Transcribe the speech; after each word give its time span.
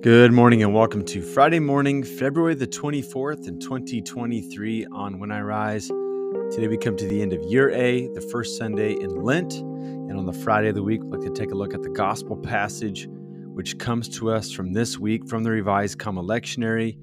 Good 0.00 0.30
morning 0.30 0.62
and 0.62 0.72
welcome 0.72 1.04
to 1.06 1.20
Friday 1.20 1.58
morning, 1.58 2.04
February 2.04 2.54
the 2.54 2.68
24th 2.68 3.48
in 3.48 3.58
2023 3.58 4.86
on 4.92 5.18
When 5.18 5.32
I 5.32 5.40
Rise. 5.40 5.88
Today 5.88 6.68
we 6.68 6.78
come 6.78 6.96
to 6.96 7.08
the 7.08 7.20
end 7.20 7.32
of 7.32 7.42
year 7.42 7.70
A, 7.70 8.06
the 8.14 8.20
first 8.20 8.56
Sunday 8.56 8.92
in 8.92 9.10
Lent. 9.24 9.54
And 9.54 10.16
on 10.16 10.24
the 10.24 10.32
Friday 10.32 10.68
of 10.68 10.76
the 10.76 10.84
week, 10.84 11.02
we'd 11.02 11.18
like 11.18 11.26
to 11.26 11.34
take 11.34 11.50
a 11.50 11.56
look 11.56 11.74
at 11.74 11.82
the 11.82 11.88
gospel 11.88 12.36
passage 12.36 13.08
which 13.08 13.76
comes 13.78 14.08
to 14.10 14.30
us 14.30 14.52
from 14.52 14.72
this 14.72 15.00
week 15.00 15.26
from 15.26 15.42
the 15.42 15.50
Revised 15.50 15.98
Common 15.98 16.24
Lectionary. 16.24 16.96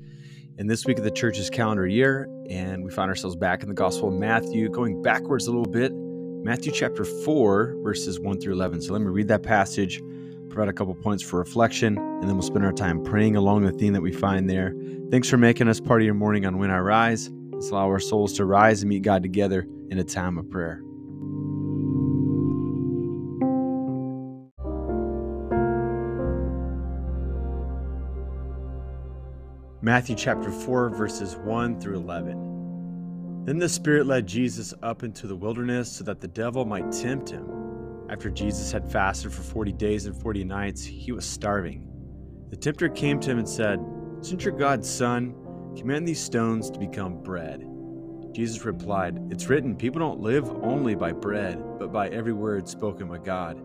In 0.57 0.67
this 0.67 0.85
week 0.85 0.97
of 0.97 1.03
the 1.03 1.11
church's 1.11 1.49
calendar 1.49 1.85
year, 1.85 2.29
and 2.49 2.81
we 2.81 2.91
find 2.91 3.09
ourselves 3.09 3.35
back 3.35 3.61
in 3.61 3.67
the 3.67 3.75
Gospel 3.75 4.07
of 4.07 4.13
Matthew, 4.13 4.69
going 4.69 5.01
backwards 5.01 5.47
a 5.47 5.51
little 5.51 5.69
bit. 5.69 5.91
Matthew 5.93 6.71
chapter 6.71 7.03
4, 7.03 7.75
verses 7.83 8.21
1 8.21 8.39
through 8.39 8.53
11. 8.53 8.83
So 8.83 8.93
let 8.93 9.01
me 9.01 9.07
read 9.07 9.27
that 9.27 9.43
passage 9.43 10.01
provide 10.49 10.69
a 10.69 10.73
couple 10.73 10.95
points 10.95 11.23
for 11.23 11.37
reflection, 11.37 11.97
and 11.97 12.23
then 12.23 12.33
we'll 12.33 12.41
spend 12.41 12.65
our 12.65 12.73
time 12.73 13.03
praying 13.03 13.35
along 13.35 13.63
the 13.63 13.71
theme 13.71 13.93
that 13.93 14.01
we 14.01 14.11
find 14.11 14.49
there. 14.49 14.73
Thanks 15.11 15.29
for 15.29 15.37
making 15.37 15.67
us 15.67 15.79
part 15.79 16.01
of 16.01 16.05
your 16.05 16.13
morning 16.13 16.45
on 16.45 16.57
When 16.57 16.71
I 16.71 16.79
Rise. 16.79 17.29
Let's 17.51 17.69
allow 17.69 17.87
our 17.87 17.99
souls 17.99 18.33
to 18.33 18.45
rise 18.45 18.81
and 18.81 18.89
meet 18.89 19.01
God 19.01 19.23
together 19.23 19.67
in 19.89 19.97
a 19.99 20.03
time 20.03 20.37
of 20.37 20.49
prayer. 20.49 20.81
Matthew 29.81 30.15
chapter 30.15 30.51
4, 30.51 30.89
verses 30.89 31.35
1 31.35 31.79
through 31.79 31.97
11. 31.97 33.43
Then 33.45 33.59
the 33.59 33.69
Spirit 33.69 34.07
led 34.07 34.25
Jesus 34.25 34.73
up 34.81 35.03
into 35.03 35.27
the 35.27 35.35
wilderness 35.35 35.91
so 35.91 36.03
that 36.05 36.19
the 36.19 36.27
devil 36.27 36.65
might 36.65 36.91
tempt 36.91 37.29
him. 37.29 37.64
After 38.07 38.29
Jesus 38.29 38.71
had 38.71 38.91
fasted 38.91 39.33
for 39.33 39.41
40 39.41 39.71
days 39.73 40.05
and 40.05 40.15
40 40.15 40.43
nights, 40.43 40.83
he 40.83 41.11
was 41.11 41.25
starving. 41.25 41.87
The 42.51 42.55
tempter 42.55 42.87
came 42.87 43.19
to 43.19 43.31
him 43.31 43.39
and 43.39 43.49
said, 43.49 43.79
Since 44.21 44.43
you're 44.43 44.53
God's 44.53 44.87
son, 44.87 45.33
command 45.75 46.07
these 46.07 46.21
stones 46.21 46.69
to 46.69 46.79
become 46.79 47.23
bread. 47.23 47.67
Jesus 48.31 48.63
replied, 48.63 49.19
It's 49.31 49.47
written, 49.47 49.75
people 49.75 49.99
don't 49.99 50.19
live 50.19 50.47
only 50.63 50.93
by 50.93 51.13
bread, 51.13 51.59
but 51.79 51.91
by 51.91 52.09
every 52.09 52.33
word 52.33 52.69
spoken 52.69 53.07
by 53.07 53.17
God. 53.17 53.59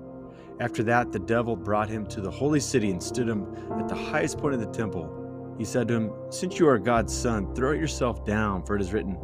After 0.58 0.82
that, 0.84 1.12
the 1.12 1.18
devil 1.18 1.54
brought 1.54 1.90
him 1.90 2.06
to 2.06 2.22
the 2.22 2.30
holy 2.30 2.60
city 2.60 2.90
and 2.90 3.02
stood 3.02 3.28
him 3.28 3.46
at 3.78 3.88
the 3.88 3.94
highest 3.94 4.38
point 4.38 4.54
of 4.54 4.60
the 4.60 4.72
temple. 4.72 5.54
He 5.58 5.66
said 5.66 5.86
to 5.88 5.94
him, 5.94 6.12
Since 6.30 6.58
you 6.58 6.66
are 6.66 6.78
God's 6.78 7.14
son, 7.14 7.54
throw 7.54 7.72
yourself 7.72 8.24
down, 8.24 8.64
for 8.64 8.74
it 8.74 8.80
is 8.80 8.94
written, 8.94 9.18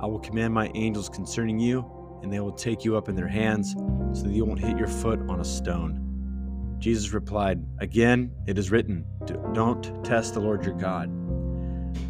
I 0.00 0.06
will 0.06 0.20
command 0.20 0.54
my 0.54 0.70
angels 0.74 1.08
concerning 1.08 1.58
you 1.58 1.99
and 2.22 2.32
they 2.32 2.40
will 2.40 2.52
take 2.52 2.84
you 2.84 2.96
up 2.96 3.08
in 3.08 3.14
their 3.14 3.28
hands 3.28 3.74
so 4.12 4.24
that 4.24 4.32
you 4.32 4.44
won't 4.44 4.60
hit 4.60 4.76
your 4.76 4.88
foot 4.88 5.20
on 5.28 5.40
a 5.40 5.44
stone. 5.44 6.76
Jesus 6.78 7.12
replied, 7.12 7.64
Again, 7.78 8.32
it 8.46 8.58
is 8.58 8.70
written, 8.70 9.04
Don't 9.52 10.04
test 10.04 10.34
the 10.34 10.40
Lord 10.40 10.64
your 10.64 10.74
God. 10.74 11.10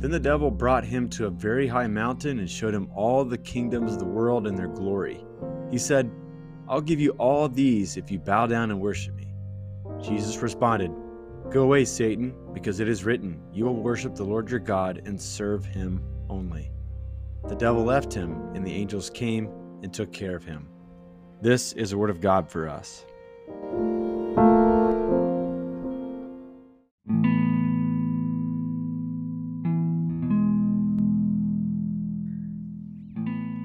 Then 0.00 0.10
the 0.10 0.20
devil 0.20 0.50
brought 0.50 0.84
him 0.84 1.08
to 1.10 1.26
a 1.26 1.30
very 1.30 1.66
high 1.66 1.86
mountain 1.86 2.38
and 2.38 2.48
showed 2.48 2.74
him 2.74 2.88
all 2.94 3.24
the 3.24 3.38
kingdoms 3.38 3.92
of 3.92 3.98
the 3.98 4.04
world 4.04 4.46
and 4.46 4.56
their 4.56 4.68
glory. 4.68 5.24
He 5.70 5.78
said, 5.78 6.10
I'll 6.68 6.80
give 6.80 7.00
you 7.00 7.10
all 7.12 7.48
these 7.48 7.96
if 7.96 8.10
you 8.10 8.18
bow 8.18 8.46
down 8.46 8.70
and 8.70 8.80
worship 8.80 9.14
me. 9.14 9.32
Jesus 10.00 10.40
responded, 10.40 10.92
Go 11.50 11.62
away, 11.62 11.84
Satan, 11.84 12.32
because 12.52 12.78
it 12.78 12.88
is 12.88 13.04
written, 13.04 13.40
You 13.52 13.64
will 13.64 13.82
worship 13.82 14.14
the 14.14 14.24
Lord 14.24 14.50
your 14.50 14.60
God 14.60 15.02
and 15.04 15.20
serve 15.20 15.64
him 15.64 16.02
only. 16.28 16.70
The 17.48 17.56
devil 17.56 17.82
left 17.82 18.12
him, 18.12 18.54
and 18.54 18.64
the 18.64 18.72
angels 18.72 19.10
came 19.10 19.50
and 19.82 19.92
took 19.92 20.12
care 20.12 20.36
of 20.36 20.44
him. 20.44 20.68
This 21.40 21.72
is 21.72 21.92
a 21.92 21.98
word 21.98 22.10
of 22.10 22.20
God 22.20 22.48
for 22.48 22.68
us. 22.68 23.04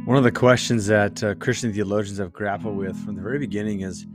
One 0.06 0.18
of 0.18 0.24
the 0.24 0.32
questions 0.32 0.86
that 0.86 1.24
uh, 1.24 1.36
Christian 1.36 1.74
theologians 1.74 2.20
have 2.20 2.32
grappled 2.32 2.78
with 2.78 2.96
from 3.04 3.16
the 3.16 3.22
very 3.22 3.40
beginning 3.40 3.82
is 3.82 4.06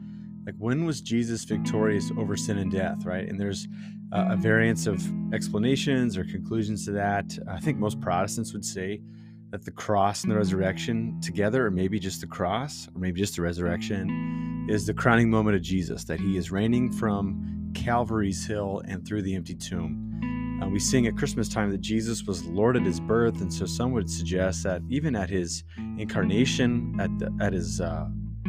like, 0.47 0.55
when 0.57 0.87
was 0.87 1.01
Jesus 1.01 1.45
victorious 1.45 2.11
over 2.17 2.37
sin 2.37 2.59
and 2.59 2.73
death, 2.73 3.05
right? 3.05 3.29
And 3.29 3.39
there's 3.39 3.69
uh, 4.13 4.29
a 4.31 4.37
variance 4.37 4.87
of 4.87 5.03
explanations 5.35 6.17
or 6.17 6.25
conclusions 6.25 6.85
to 6.87 6.93
that. 6.93 7.39
I 7.49 7.61
think 7.61 7.77
most 7.79 8.01
Protestants 8.01 8.53
would 8.53 8.65
say 8.65 9.03
that 9.51 9.65
the 9.65 9.71
cross 9.71 10.23
and 10.23 10.31
the 10.31 10.37
resurrection 10.37 11.21
together, 11.21 11.67
or 11.67 11.71
maybe 11.71 11.99
just 11.99 12.21
the 12.21 12.27
cross, 12.27 12.89
or 12.95 13.01
maybe 13.01 13.21
just 13.21 13.37
the 13.37 13.43
resurrection, 13.43 14.67
is 14.69 14.87
the 14.87 14.95
crowning 14.95 15.29
moment 15.29 15.57
of 15.57 15.63
Jesus, 15.63 16.05
that 16.05 16.21
he 16.21 16.37
is 16.37 16.51
reigning 16.51 16.93
from 16.93 17.73
Calvary's 17.75 18.47
hill 18.47 18.83
and 18.87 19.07
through 19.07 19.23
the 19.23 19.35
empty 19.35 19.55
tomb. 19.55 20.61
Uh, 20.63 20.69
we 20.69 20.79
sing 20.79 21.07
at 21.07 21.17
Christmas 21.17 21.49
time 21.49 21.71
that 21.71 21.81
Jesus 21.81 22.25
was 22.25 22.45
Lord 22.45 22.77
at 22.77 22.85
his 22.85 23.01
birth, 23.01 23.41
and 23.41 23.53
so 23.53 23.67
some 23.67 23.93
would 23.93 24.11
suggest 24.11 24.63
that 24.63 24.83
even 24.89 25.17
at 25.17 25.31
his 25.31 25.65
incarnation, 25.99 26.97
at 27.01 27.19
the, 27.19 27.35
at 27.41 27.53
his 27.53 27.81
uh, 27.81 28.07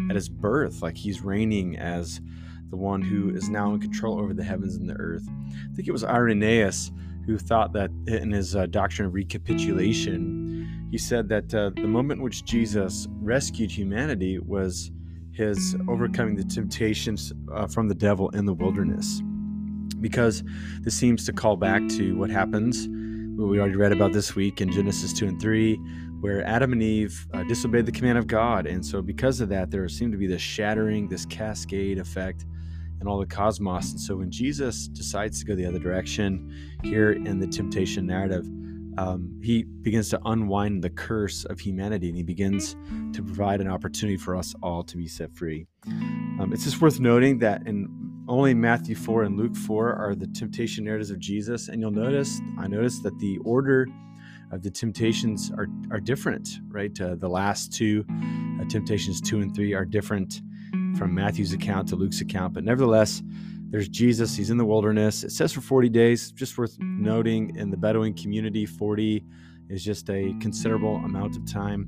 at 0.09 0.15
his 0.15 0.29
birth, 0.29 0.81
like 0.81 0.97
he's 0.97 1.21
reigning 1.21 1.77
as 1.77 2.19
the 2.69 2.75
one 2.75 3.01
who 3.01 3.29
is 3.35 3.49
now 3.49 3.73
in 3.73 3.79
control 3.79 4.19
over 4.19 4.33
the 4.33 4.43
heavens 4.43 4.75
and 4.75 4.89
the 4.89 4.95
earth. 4.95 5.27
I 5.49 5.75
think 5.75 5.87
it 5.87 5.91
was 5.91 6.03
Irenaeus 6.03 6.91
who 7.25 7.37
thought 7.37 7.73
that 7.73 7.91
in 8.07 8.31
his 8.31 8.55
uh, 8.55 8.65
doctrine 8.65 9.07
of 9.07 9.13
recapitulation, 9.13 10.40
he 10.91 10.97
said 10.97 11.29
that 11.29 11.53
uh, 11.53 11.71
the 11.73 11.87
moment 11.87 12.19
in 12.19 12.23
which 12.23 12.43
Jesus 12.43 13.07
rescued 13.21 13.71
humanity 13.71 14.39
was 14.39 14.91
his 15.31 15.75
overcoming 15.87 16.35
the 16.35 16.43
temptations 16.43 17.31
uh, 17.53 17.65
from 17.65 17.87
the 17.87 17.95
devil 17.95 18.29
in 18.31 18.45
the 18.45 18.53
wilderness. 18.53 19.21
Because 20.01 20.43
this 20.81 20.93
seems 20.93 21.25
to 21.25 21.33
call 21.33 21.55
back 21.55 21.87
to 21.91 22.17
what 22.17 22.29
happens, 22.29 22.87
what 23.39 23.49
we 23.49 23.59
already 23.59 23.77
read 23.77 23.93
about 23.93 24.11
this 24.11 24.35
week 24.35 24.59
in 24.59 24.69
Genesis 24.69 25.13
2 25.13 25.27
and 25.27 25.41
3, 25.41 25.75
where 26.19 26.45
Adam 26.45 26.73
and 26.73 26.83
Eve 26.83 27.25
uh, 27.33 27.43
disobeyed 27.43 27.85
the 27.85 27.91
command 27.91 28.17
of 28.17 28.27
God. 28.27 28.67
And 28.67 28.85
so, 28.85 29.01
because 29.01 29.39
of 29.39 29.47
that, 29.49 29.71
there 29.71 29.87
seemed 29.87 30.11
to 30.11 30.17
be 30.17 30.27
this 30.27 30.41
shattering, 30.41 31.07
this 31.07 31.25
cascade 31.25 31.99
effect 31.99 32.45
and 32.99 33.07
all 33.07 33.17
the 33.17 33.25
cosmos. 33.25 33.91
And 33.91 33.99
so 33.99 34.17
when 34.17 34.29
Jesus 34.29 34.87
decides 34.87 35.39
to 35.39 35.45
go 35.45 35.55
the 35.55 35.65
other 35.65 35.79
direction 35.79 36.53
here 36.83 37.13
in 37.13 37.39
the 37.39 37.47
temptation 37.47 38.05
narrative, 38.05 38.45
um, 38.97 39.39
he 39.41 39.63
begins 39.63 40.09
to 40.09 40.19
unwind 40.25 40.83
the 40.83 40.89
curse 40.89 41.45
of 41.45 41.59
humanity 41.59 42.07
and 42.07 42.17
he 42.17 42.23
begins 42.23 42.75
to 43.13 43.23
provide 43.23 43.61
an 43.61 43.67
opportunity 43.67 44.17
for 44.17 44.35
us 44.35 44.53
all 44.61 44.83
to 44.83 44.97
be 44.97 45.07
set 45.07 45.31
free. 45.31 45.67
Um, 45.85 46.51
it's 46.53 46.63
just 46.63 46.81
worth 46.81 46.99
noting 46.99 47.39
that 47.39 47.65
in 47.67 47.87
only 48.27 48.53
Matthew 48.53 48.95
4 48.95 49.23
and 49.23 49.37
Luke 49.37 49.55
4 49.55 49.93
are 49.93 50.15
the 50.15 50.27
temptation 50.27 50.85
narratives 50.85 51.11
of 51.11 51.19
Jesus. 51.19 51.67
And 51.67 51.81
you'll 51.81 51.91
notice, 51.91 52.39
I 52.57 52.67
noticed 52.67 53.03
that 53.03 53.17
the 53.19 53.37
order 53.39 53.87
of 54.51 54.63
the 54.63 54.71
temptations 54.71 55.51
are, 55.51 55.67
are 55.91 55.99
different, 55.99 56.59
right? 56.67 56.99
Uh, 56.99 57.15
the 57.15 57.27
last 57.27 57.73
two, 57.73 58.05
uh, 58.59 58.65
temptations 58.65 59.21
2 59.21 59.41
and 59.41 59.55
3, 59.55 59.73
are 59.73 59.85
different 59.85 60.41
from 60.97 61.13
Matthew's 61.13 61.53
account 61.53 61.87
to 61.89 61.95
Luke's 61.95 62.21
account. 62.21 62.53
But 62.53 62.63
nevertheless, 62.63 63.21
there's 63.71 63.87
Jesus. 63.87 64.35
He's 64.35 64.49
in 64.49 64.57
the 64.57 64.65
wilderness. 64.65 65.23
It 65.23 65.31
says 65.31 65.53
for 65.53 65.61
40 65.61 65.87
days. 65.87 66.31
Just 66.33 66.57
worth 66.57 66.77
noting 66.79 67.55
in 67.55 67.71
the 67.71 67.77
Bedouin 67.77 68.13
community, 68.13 68.65
40 68.65 69.23
is 69.69 69.83
just 69.83 70.09
a 70.09 70.35
considerable 70.41 70.97
amount 70.97 71.37
of 71.37 71.49
time. 71.49 71.87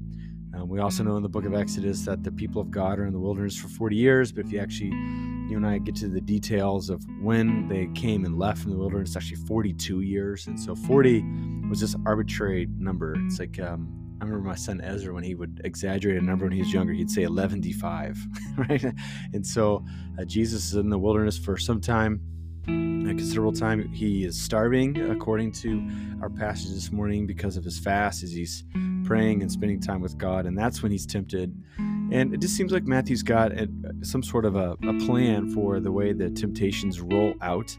Um, 0.56 0.70
we 0.70 0.80
also 0.80 1.04
know 1.04 1.18
in 1.18 1.24
the 1.24 1.30
book 1.30 1.44
of 1.44 1.54
Exodus 1.54 2.06
that 2.06 2.24
the 2.24 2.32
people 2.32 2.62
of 2.62 2.72
God 2.72 3.00
are 3.00 3.06
in 3.06 3.12
the 3.12 3.20
wilderness 3.20 3.58
for 3.58 3.68
40 3.68 3.98
years. 3.98 4.32
But 4.32 4.46
if 4.46 4.54
you 4.54 4.60
actually, 4.60 4.92
you 4.92 5.58
and 5.58 5.68
I 5.68 5.78
get 5.80 5.96
to 5.98 6.08
the 6.08 6.22
details 6.22 6.90
of 6.90 7.04
when 7.22 7.68
they 7.68 7.90
came 8.00 8.24
and 8.24 8.40
left 8.40 8.62
from 8.62 8.72
the 8.72 8.78
wilderness, 8.78 9.18
actually 9.18 9.46
42 9.46 10.02
years. 10.02 10.48
And 10.48 10.58
so 10.58 10.76
40 10.76 11.22
was 11.70 11.82
this 11.82 11.98
arbitrary 12.06 12.68
number. 12.78 13.16
It's 13.26 13.40
like, 13.40 13.60
um, 13.60 14.03
I 14.24 14.26
remember 14.26 14.48
my 14.48 14.56
son 14.56 14.80
Ezra 14.80 15.14
when 15.14 15.26
he 15.26 15.36
would 15.36 15.60
exaggerate 15.66 16.16
a 16.16 16.22
number 16.22 16.46
when 16.46 16.54
he 16.54 16.60
was 16.60 16.72
younger, 16.72 16.94
he'd 16.94 17.12
say 17.12 17.24
11d5, 17.24 18.18
right? 18.70 18.86
And 19.34 19.46
so 19.46 19.84
uh, 20.18 20.24
Jesus 20.24 20.68
is 20.68 20.76
in 20.76 20.90
the 20.90 20.98
wilderness 20.98 21.38
for 21.38 21.58
some 21.58 21.82
time, 21.82 22.22
a 22.66 23.14
considerable 23.14 23.52
time. 23.52 23.92
He 23.92 24.24
is 24.24 24.42
starving, 24.42 25.12
according 25.12 25.52
to 25.64 25.86
our 26.22 26.30
passage 26.30 26.72
this 26.72 26.90
morning, 26.90 27.28
because 27.28 27.58
of 27.58 27.66
his 27.66 27.78
fast, 27.78 28.24
as 28.24 28.32
he's 28.32 28.64
praying 29.04 29.42
and 29.42 29.52
spending 29.52 29.82
time 29.82 30.00
with 30.00 30.18
God. 30.18 30.46
And 30.46 30.58
that's 30.58 30.82
when 30.82 30.94
he's 30.94 31.06
tempted. 31.06 31.54
And 31.78 32.34
it 32.34 32.40
just 32.40 32.56
seems 32.56 32.72
like 32.72 32.86
Matthew's 32.86 33.24
got 33.24 33.52
a, 33.52 33.68
some 34.04 34.24
sort 34.24 34.46
of 34.46 34.56
a, 34.56 34.78
a, 34.88 35.06
plan 35.06 35.50
for 35.50 35.82
the 35.82 35.92
way 35.92 36.14
the 36.14 36.30
temptations 36.30 37.02
roll 37.02 37.34
out. 37.42 37.78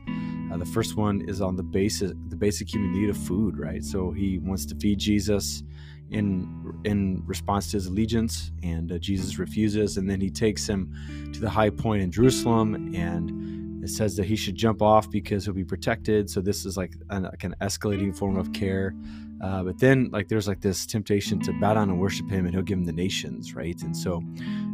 Uh, 0.53 0.59
the 0.59 0.67
first 0.67 0.99
one 0.99 1.27
is 1.27 1.41
on 1.41 1.57
the 1.57 1.63
basic, 1.63 2.11
the 2.29 2.37
basic 2.37 2.71
human 2.71 2.93
need 2.93 3.09
of 3.09 3.17
food, 3.17 3.59
right? 3.59 3.83
So 3.83 4.11
he 4.11 4.39
wants 4.41 4.67
to 4.67 4.75
feed 4.75 4.99
Jesus 4.99 5.63
in 6.11 6.81
in 6.85 7.23
response 7.27 7.71
to 7.71 7.77
his 7.77 7.87
allegiance, 7.87 8.53
and 8.63 8.93
uh, 8.93 8.99
Jesus 8.99 9.39
refuses, 9.39 9.97
and 9.97 10.09
then 10.09 10.21
he 10.21 10.31
takes 10.31 10.67
him 10.67 10.93
to 11.33 11.41
the 11.41 11.51
high 11.51 11.71
point 11.71 12.03
in 12.03 12.11
Jerusalem, 12.11 12.95
and 12.95 13.83
it 13.85 13.89
says 13.89 14.17
that 14.17 14.25
he 14.25 14.37
should 14.37 14.55
jump 14.55 14.83
off 14.83 15.11
because 15.11 15.45
he'll 15.45 15.55
be 15.55 15.65
protected. 15.65 16.31
So 16.31 16.41
this 16.41 16.65
is 16.65 16.77
like 16.77 16.95
an, 17.11 17.25
like 17.25 17.45
an 17.45 17.55
escalating 17.61 18.17
form 18.17 18.37
of 18.37 18.53
care. 18.53 18.95
Uh, 19.43 19.63
but 19.63 19.79
then 19.79 20.09
like 20.11 20.29
there's 20.29 20.49
like 20.49 20.61
this 20.61 20.87
temptation 20.87 21.39
to 21.41 21.53
bow 21.61 21.75
down 21.75 21.91
and 21.91 22.01
worship 22.01 22.31
him, 22.31 22.47
and 22.47 22.55
he'll 22.55 22.63
give 22.63 22.79
him 22.79 22.85
the 22.85 22.93
nations, 22.93 23.55
right? 23.55 23.81
And 23.83 23.97
so 23.97 24.23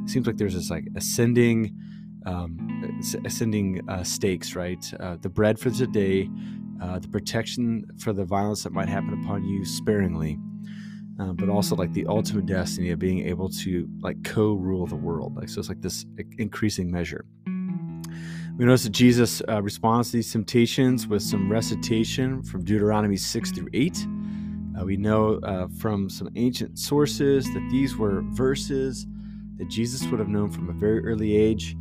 it 0.04 0.10
seems 0.10 0.26
like 0.26 0.36
there's 0.36 0.54
this 0.54 0.70
like 0.70 0.86
ascending. 0.96 1.76
Um, 2.26 3.00
ascending 3.24 3.80
uh, 3.88 4.02
stakes, 4.02 4.54
right? 4.54 4.84
Uh, 5.00 5.16
the 5.22 5.30
bread 5.30 5.58
for 5.58 5.70
today 5.70 6.28
uh, 6.80 6.98
the 6.98 7.08
protection 7.08 7.84
for 7.98 8.12
the 8.12 8.24
violence 8.24 8.62
that 8.62 8.72
might 8.72 8.88
happen 8.88 9.22
upon 9.22 9.44
you 9.44 9.64
sparingly, 9.64 10.38
uh, 11.20 11.32
but 11.32 11.48
also 11.48 11.76
like 11.76 11.92
the 11.92 12.06
ultimate 12.06 12.46
destiny 12.46 12.90
of 12.90 12.98
being 12.98 13.26
able 13.26 13.48
to 13.48 13.88
like 14.00 14.22
co-rule 14.24 14.86
the 14.86 14.96
world. 14.96 15.36
Like 15.36 15.48
so, 15.48 15.60
it's 15.60 15.68
like 15.68 15.82
this 15.82 16.06
increasing 16.38 16.90
measure. 16.90 17.26
We 18.56 18.66
notice 18.66 18.84
that 18.84 18.90
Jesus 18.90 19.42
uh, 19.48 19.62
responds 19.62 20.10
to 20.10 20.18
these 20.18 20.32
temptations 20.32 21.06
with 21.06 21.22
some 21.22 21.50
recitation 21.50 22.42
from 22.42 22.64
Deuteronomy 22.64 23.16
6 23.16 23.50
through 23.52 23.68
8. 23.72 24.06
Uh, 24.78 24.84
we 24.84 24.96
know 24.96 25.40
uh, 25.42 25.68
from 25.78 26.08
some 26.08 26.28
ancient 26.36 26.78
sources 26.78 27.52
that 27.52 27.68
these 27.70 27.96
were 27.96 28.22
verses 28.32 29.06
that 29.56 29.68
Jesus 29.68 30.06
would 30.06 30.20
have 30.20 30.28
known 30.28 30.50
from 30.50 30.68
a 30.70 30.72
very 30.72 31.04
early 31.04 31.36
age. 31.36 31.76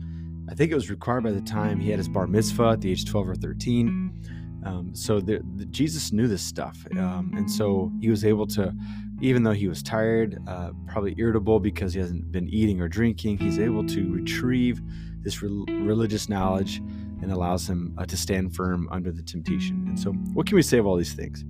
I 0.50 0.56
think 0.56 0.72
it 0.72 0.76
was 0.76 0.90
required 0.90 1.24
by 1.24 1.32
the 1.32 1.42
time 1.42 1.80
he 1.80 1.90
had 1.90 2.00
his 2.00 2.10
bar 2.10 2.28
mitzvah 2.28 2.72
at 2.72 2.82
the 2.82 2.92
age 2.92 3.06
12 3.06 3.30
or 3.30 3.36
13. 3.36 4.39
Um, 4.64 4.94
so 4.94 5.20
the, 5.20 5.42
the, 5.56 5.66
Jesus 5.66 6.12
knew 6.12 6.28
this 6.28 6.42
stuff. 6.42 6.78
Um, 6.98 7.34
and 7.36 7.50
so 7.50 7.92
he 8.02 8.10
was 8.10 8.26
able 8.26 8.46
to, 8.48 8.74
even 9.22 9.44
though 9.44 9.54
he 9.54 9.68
was 9.68 9.82
tired, 9.82 10.38
uh, 10.48 10.72
probably 10.88 11.16
irritable 11.18 11.60
because 11.60 11.94
he 11.94 12.00
hasn't 12.00 12.32
been 12.32 12.48
eating 12.50 12.82
or 12.82 12.88
drinking, 12.88 13.38
he's 13.38 13.60
able 13.60 13.86
to 13.88 14.12
retrieve 14.12 14.82
this 15.22 15.42
re- 15.42 15.66
religious 15.68 16.30
knowledge 16.30 16.82
and 17.22 17.32
allows 17.32 17.70
him 17.70 17.94
uh, 17.98 18.06
to 18.06 18.18
stand 18.18 18.56
firm 18.56 18.88
under 18.92 19.12
the 19.12 19.22
temptation. 19.22 19.86
And 19.88 20.00
so, 20.00 20.12
what 20.12 20.46
can 20.46 20.56
we 20.56 20.62
say 20.62 20.78
of 20.78 20.86
all 20.86 20.96
these 20.96 21.14
things? 21.14 21.44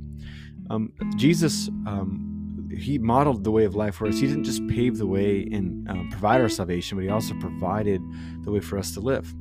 Um, 0.69 0.91
Jesus, 1.15 1.67
um, 1.85 2.69
he 2.75 2.97
modeled 2.97 3.43
the 3.43 3.51
way 3.51 3.65
of 3.65 3.75
life 3.75 3.95
for 3.95 4.07
us. 4.07 4.19
He 4.19 4.27
didn't 4.27 4.43
just 4.43 4.65
pave 4.67 4.97
the 4.97 5.07
way 5.07 5.47
and 5.51 5.87
uh, 5.89 6.03
provide 6.09 6.41
our 6.41 6.49
salvation, 6.49 6.97
but 6.97 7.03
he 7.03 7.09
also 7.09 7.33
provided 7.39 8.01
the 8.43 8.51
way 8.51 8.59
for 8.59 8.77
us 8.77 8.91
to 8.93 8.99
live. 8.99 9.33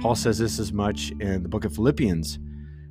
Paul 0.00 0.14
says 0.14 0.38
this 0.38 0.58
as 0.58 0.72
much 0.72 1.10
in 1.20 1.42
the 1.42 1.48
book 1.48 1.64
of 1.64 1.74
Philippians, 1.74 2.38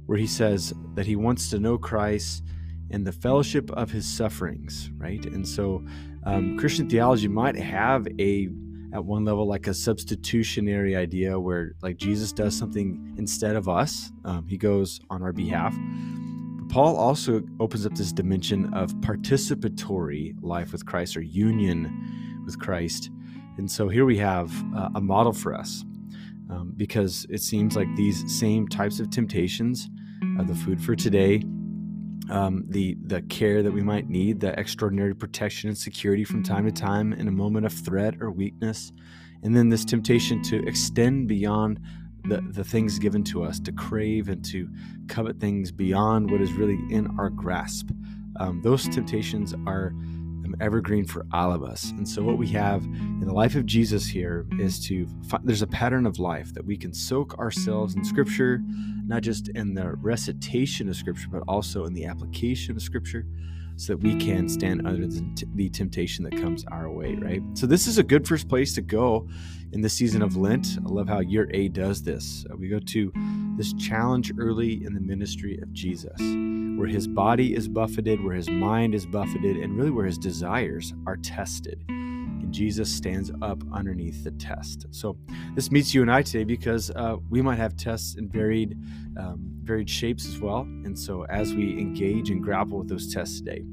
where 0.07 0.18
he 0.18 0.27
says 0.27 0.74
that 0.95 1.06
he 1.06 1.15
wants 1.15 1.50
to 1.51 1.59
know 1.59 1.77
Christ 1.77 2.44
and 2.89 3.06
the 3.06 3.12
fellowship 3.12 3.69
of 3.71 3.92
his 3.92 4.06
sufferings, 4.06 4.89
right? 4.98 5.24
And 5.25 5.48
so, 5.48 5.83
um, 6.24 6.57
Christian 6.57 6.89
theology 6.89 7.27
might 7.27 7.56
have 7.56 8.07
a 8.19 8.50
at 8.94 9.04
one 9.04 9.25
level 9.25 9.45
like 9.45 9.68
a 9.68 9.74
substitutionary 9.74 10.95
idea 10.95 11.38
where 11.38 11.74
like 11.81 11.98
Jesus 11.98 12.31
does 12.31 12.57
something 12.57 13.15
instead 13.18 13.56
of 13.56 13.68
us. 13.68 14.12
Um, 14.24 14.48
he 14.48 14.57
goes 14.57 15.00
on 15.09 15.21
our 15.21 15.33
behalf. 15.33 15.75
But 16.57 16.69
Paul 16.69 16.95
also 16.95 17.44
opens 17.60 17.86
up 17.86 17.95
this 17.95 18.13
dimension 18.13 18.74
of 18.74 18.94
participatory 18.95 20.36
life 20.42 20.71
with 20.71 20.86
Christ 20.86 21.18
or 21.18 21.21
union 21.21 22.44
with 22.45 22.57
Christ. 22.60 23.12
And 23.57 23.69
so 23.69 23.89
here 23.89 24.06
we 24.06 24.18
have 24.18 24.51
uh, 24.75 24.89
a 24.95 25.01
model 25.01 25.33
for 25.33 25.53
us 25.53 25.83
um, 26.50 26.74
because 26.76 27.26
it 27.30 27.42
seems 27.42 27.76
like 27.76 27.88
these 27.96 28.24
same 28.40 28.68
types 28.68 29.00
of 29.00 29.10
temptations, 29.10 29.90
uh, 30.40 30.44
the 30.44 30.56
food 30.56 30.82
for 30.82 30.96
today, 30.96 31.44
um, 32.30 32.66
the 32.68 32.98
the 33.06 33.22
care 33.24 33.64
that 33.64 33.72
we 33.72 33.82
might 33.82 34.10
need, 34.10 34.40
the 34.40 34.58
extraordinary 34.60 35.16
protection 35.16 35.70
and 35.70 35.78
security 35.78 36.24
from 36.24 36.44
time 36.44 36.66
to 36.66 36.72
time 36.72 37.14
in 37.14 37.28
a 37.28 37.32
moment 37.32 37.66
of 37.66 37.74
threat 37.74 38.16
or 38.20 38.32
weakness, 38.32 38.92
and 39.44 39.56
then 39.56 39.70
this 39.70 39.86
temptation 39.86 40.42
to 40.44 40.66
extend 40.68 41.28
beyond 41.28 41.80
the, 42.26 42.42
the 42.52 42.64
things 42.64 43.00
given 43.00 43.24
to 43.24 43.44
us, 43.44 43.60
to 43.62 43.72
crave 43.72 44.28
and 44.30 44.44
to 44.46 44.70
covet 45.08 45.40
things 45.40 45.72
beyond 45.72 46.30
what 46.30 46.42
is 46.42 46.52
really 46.54 46.78
in 46.90 47.08
our 47.18 47.30
grasp. 47.30 47.90
Um, 48.40 48.62
those 48.62 48.88
temptations 48.90 49.54
are 49.66 49.94
evergreen 50.60 51.06
for 51.06 51.26
all 51.34 51.52
of 51.52 51.64
us. 51.64 51.92
And 51.92 52.08
so, 52.08 52.24
what 52.24 52.38
we 52.38 52.48
have 52.50 52.84
in 52.84 53.26
the 53.26 53.34
life 53.34 53.56
of 53.56 53.66
Jesus 53.66 54.08
here 54.08 54.46
is 54.60 54.80
to 54.88 55.08
find, 55.28 55.44
there's 55.48 55.62
a 55.62 55.68
pattern 55.68 56.06
of 56.06 56.20
life 56.20 56.54
that 56.54 56.66
we 56.66 56.78
can 56.78 56.94
soak 56.94 57.38
ourselves 57.38 57.96
in 57.96 58.04
Scripture, 58.04 58.62
not 59.06 59.22
just 59.22 59.50
in 59.50 59.74
the 59.74 59.94
recitation 59.96 60.90
of 60.90 60.96
Scripture, 60.96 61.28
but 61.32 61.44
also 61.48 61.86
in 61.86 61.94
the 61.94 62.06
application 62.06 62.76
of 62.76 62.82
Scripture, 62.82 63.26
so 63.76 63.94
that 63.94 64.04
we 64.04 64.16
can 64.16 64.50
stand 64.50 64.88
under 64.88 65.08
the, 65.08 65.46
the 65.56 65.70
temptation 65.70 66.24
that 66.24 66.36
comes 66.36 66.66
our 66.72 66.90
way, 66.90 67.16
right? 67.16 67.42
So, 67.54 67.66
this 67.66 67.88
is 67.88 67.98
a 67.98 68.04
good 68.04 68.28
first 68.28 68.48
place 68.48 68.74
to 68.76 68.82
go 68.82 69.28
in 69.74 69.82
the 69.82 69.90
season 69.90 70.22
of 70.22 70.38
Lent. 70.38 70.78
I 70.86 70.90
love 70.90 71.08
how 71.08 71.20
year 71.20 71.50
A 71.54 71.68
does 71.68 72.04
this. 72.04 72.46
We 72.58 72.70
go 72.70 72.80
to 72.80 73.12
this 73.58 73.74
challenge 73.74 74.32
early 74.38 74.84
in 74.86 74.94
the 74.94 75.02
ministry 75.02 75.60
of 75.62 75.74
Jesus 75.74 76.20
where 76.77 76.88
his 76.88 77.07
body 77.07 77.56
is 77.56 77.68
buffeted, 77.68 78.24
where 78.24 78.35
his 78.35 78.50
mind 78.50 78.94
is 78.94 79.06
buffeted, 79.06 79.57
and 79.57 79.75
really 79.75 79.89
where 79.89 80.06
his 80.06 80.18
desires 80.18 80.94
are 81.07 81.18
tested. 81.18 81.83
And 81.89 82.53
Jesus 82.53 82.88
stands 82.89 83.31
up 83.41 83.63
underneath 83.74 84.24
the 84.24 84.31
test. 84.31 84.85
So 84.91 85.18
this 85.56 85.71
meets 85.71 85.95
you 85.95 86.03
and 86.03 86.12
I 86.12 86.21
today 86.21 86.44
because 86.44 86.91
uh, 86.91 87.18
we 87.29 87.41
might 87.41 87.57
have 87.57 87.75
tests 87.75 88.15
in 88.15 88.29
varied, 88.29 88.77
um, 89.18 89.39
varied 89.63 89.89
shapes 89.89 90.27
as 90.27 90.39
well. 90.39 90.62
And 90.62 90.97
so 90.97 91.24
as 91.24 91.56
we 91.56 91.71
engage 91.79 92.29
and 92.29 92.44
grapple 92.44 92.77
with 92.77 92.89
those 92.89 93.12
tests 93.12 93.39
today, 93.39 93.63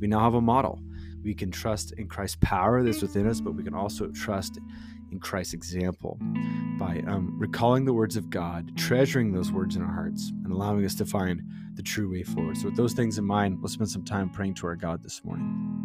we 0.00 0.06
now 0.06 0.20
have 0.20 0.34
a 0.34 0.40
model. 0.40 0.80
We 1.22 1.34
can 1.34 1.50
trust 1.50 1.92
in 1.92 2.08
Christ's 2.08 2.38
power 2.40 2.82
that's 2.82 3.02
within 3.02 3.28
us, 3.28 3.40
but 3.40 3.52
we 3.52 3.64
can 3.64 3.74
also 3.74 4.08
trust 4.08 4.58
in 5.10 5.20
Christ's 5.20 5.54
example 5.54 6.18
by 6.78 7.02
um, 7.06 7.34
recalling 7.38 7.84
the 7.84 7.92
words 7.92 8.16
of 8.16 8.30
God, 8.30 8.76
treasuring 8.76 9.32
those 9.32 9.52
words 9.52 9.76
in 9.76 9.82
our 9.82 9.92
hearts, 9.92 10.32
and 10.44 10.52
allowing 10.52 10.84
us 10.84 10.94
to 10.96 11.06
find 11.06 11.42
the 11.74 11.82
true 11.82 12.10
way 12.10 12.22
forward. 12.22 12.56
So, 12.56 12.66
with 12.66 12.76
those 12.76 12.92
things 12.92 13.18
in 13.18 13.24
mind, 13.24 13.58
let's 13.60 13.74
spend 13.74 13.90
some 13.90 14.04
time 14.04 14.30
praying 14.30 14.54
to 14.54 14.66
our 14.66 14.76
God 14.76 15.02
this 15.02 15.24
morning. 15.24 15.76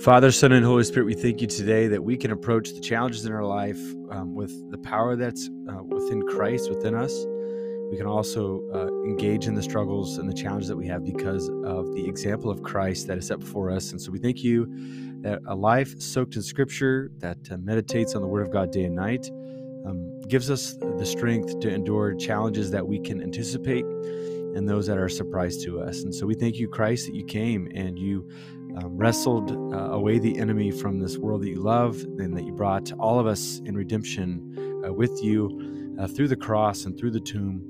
Father, 0.00 0.32
Son, 0.32 0.52
and 0.52 0.64
Holy 0.64 0.82
Spirit, 0.84 1.04
we 1.04 1.14
thank 1.14 1.42
you 1.42 1.46
today 1.46 1.86
that 1.86 2.02
we 2.02 2.16
can 2.16 2.30
approach 2.30 2.72
the 2.72 2.80
challenges 2.80 3.26
in 3.26 3.32
our 3.32 3.44
life 3.44 3.78
um, 4.10 4.34
with 4.34 4.70
the 4.70 4.78
power 4.78 5.14
that's 5.14 5.50
uh, 5.68 5.82
within 5.82 6.22
Christ, 6.22 6.70
within 6.70 6.94
us 6.94 7.12
we 7.90 7.96
can 7.96 8.06
also 8.06 8.62
uh, 8.72 8.86
engage 9.04 9.46
in 9.46 9.54
the 9.54 9.62
struggles 9.62 10.18
and 10.18 10.28
the 10.28 10.34
challenges 10.34 10.68
that 10.68 10.76
we 10.76 10.86
have 10.86 11.04
because 11.04 11.48
of 11.64 11.92
the 11.94 12.06
example 12.06 12.50
of 12.50 12.62
Christ 12.62 13.08
that 13.08 13.18
is 13.18 13.26
set 13.26 13.40
before 13.40 13.70
us. 13.70 13.90
And 13.90 14.00
so 14.00 14.12
we 14.12 14.18
thank 14.18 14.44
you 14.44 14.66
that 15.22 15.40
a 15.46 15.54
life 15.54 16.00
soaked 16.00 16.36
in 16.36 16.42
Scripture 16.42 17.10
that 17.18 17.38
uh, 17.50 17.56
meditates 17.56 18.14
on 18.14 18.22
the 18.22 18.28
Word 18.28 18.46
of 18.46 18.52
God 18.52 18.70
day 18.70 18.84
and 18.84 18.94
night 18.94 19.28
um, 19.84 20.20
gives 20.28 20.50
us 20.50 20.76
the 20.98 21.04
strength 21.04 21.58
to 21.60 21.68
endure 21.68 22.14
challenges 22.14 22.70
that 22.70 22.86
we 22.86 23.00
can 23.00 23.20
anticipate 23.20 23.84
and 23.84 24.68
those 24.68 24.86
that 24.86 24.96
are 24.96 25.06
a 25.06 25.10
surprise 25.10 25.56
to 25.64 25.80
us. 25.80 26.02
And 26.02 26.14
so 26.14 26.26
we 26.26 26.34
thank 26.34 26.56
you, 26.56 26.68
Christ, 26.68 27.06
that 27.06 27.14
you 27.14 27.24
came 27.24 27.68
and 27.74 27.98
you 27.98 28.28
um, 28.76 28.96
wrestled 28.96 29.50
uh, 29.50 29.90
away 29.90 30.20
the 30.20 30.38
enemy 30.38 30.70
from 30.70 31.00
this 31.00 31.18
world 31.18 31.42
that 31.42 31.48
you 31.48 31.60
love, 31.60 32.00
and 32.18 32.36
that 32.36 32.44
you 32.44 32.52
brought 32.52 32.92
all 33.00 33.18
of 33.18 33.26
us 33.26 33.60
in 33.64 33.76
redemption 33.76 34.82
uh, 34.86 34.92
with 34.92 35.22
you 35.22 35.79
uh, 35.98 36.06
through 36.06 36.28
the 36.28 36.36
cross 36.36 36.84
and 36.84 36.96
through 36.98 37.10
the 37.10 37.20
tomb 37.20 37.62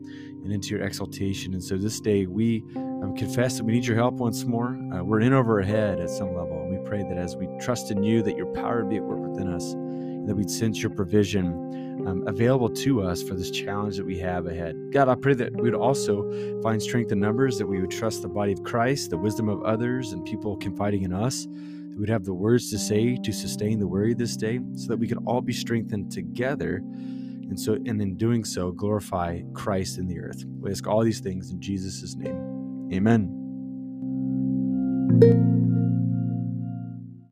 and 0.42 0.52
into 0.52 0.68
your 0.68 0.82
exaltation. 0.82 1.52
And 1.54 1.62
so 1.62 1.76
this 1.76 2.00
day 2.00 2.26
we 2.26 2.64
um, 2.76 3.14
confess 3.16 3.56
that 3.58 3.64
we 3.64 3.72
need 3.72 3.86
your 3.86 3.96
help 3.96 4.14
once 4.14 4.44
more. 4.44 4.78
Uh, 4.92 5.02
we're 5.02 5.20
in 5.20 5.32
over 5.32 5.60
our 5.60 5.66
head 5.66 6.00
at 6.00 6.10
some 6.10 6.34
level. 6.34 6.62
And 6.62 6.78
we 6.78 6.88
pray 6.88 7.02
that 7.02 7.18
as 7.18 7.36
we 7.36 7.48
trust 7.60 7.90
in 7.90 8.02
you, 8.02 8.22
that 8.22 8.36
your 8.36 8.46
power 8.46 8.82
would 8.82 8.90
be 8.90 8.96
at 8.96 9.02
work 9.02 9.20
within 9.20 9.52
us, 9.52 9.72
and 9.72 10.28
that 10.28 10.34
we'd 10.34 10.50
sense 10.50 10.82
your 10.82 10.90
provision 10.90 12.06
um, 12.06 12.26
available 12.26 12.70
to 12.70 13.02
us 13.02 13.22
for 13.22 13.34
this 13.34 13.50
challenge 13.50 13.96
that 13.96 14.06
we 14.06 14.18
have 14.18 14.46
ahead. 14.46 14.74
God, 14.90 15.08
I 15.08 15.14
pray 15.14 15.34
that 15.34 15.54
we 15.54 15.62
would 15.62 15.74
also 15.74 16.30
find 16.62 16.82
strength 16.82 17.12
in 17.12 17.20
numbers, 17.20 17.58
that 17.58 17.66
we 17.66 17.80
would 17.80 17.90
trust 17.90 18.22
the 18.22 18.28
body 18.28 18.52
of 18.52 18.62
Christ, 18.62 19.10
the 19.10 19.18
wisdom 19.18 19.48
of 19.48 19.62
others, 19.62 20.12
and 20.12 20.24
people 20.24 20.56
confiding 20.56 21.02
in 21.02 21.12
us. 21.12 21.46
That 21.46 21.98
we'd 21.98 22.08
have 22.08 22.24
the 22.24 22.32
words 22.32 22.70
to 22.70 22.78
say 22.78 23.16
to 23.16 23.32
sustain 23.32 23.78
the 23.78 23.86
weary 23.86 24.14
this 24.14 24.36
day, 24.36 24.60
so 24.74 24.88
that 24.88 24.98
we 24.98 25.08
can 25.08 25.18
all 25.26 25.42
be 25.42 25.52
strengthened 25.52 26.10
together 26.10 26.82
and 27.50 27.60
so 27.60 27.74
and 27.74 28.00
in 28.00 28.16
doing 28.16 28.44
so 28.44 28.72
glorify 28.72 29.42
Christ 29.52 29.98
in 29.98 30.06
the 30.06 30.18
earth. 30.20 30.44
We 30.60 30.70
ask 30.70 30.86
all 30.86 31.02
these 31.02 31.20
things 31.20 31.50
in 31.50 31.60
Jesus' 31.60 32.16
name. 32.16 32.88
Amen. 32.92 33.36